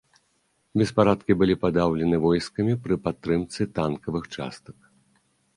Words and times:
Беспарадкі 0.81 1.35
былі 1.41 1.55
падаўлены 1.65 2.21
войскамі 2.25 2.73
пры 2.87 2.95
падтрымцы 3.09 3.61
танкавых 3.77 4.23
частак. 4.39 4.77